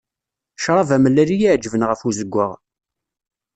[0.57, 2.51] Ccrab amellal i y-iεeǧben ɣef uzeggaɣ.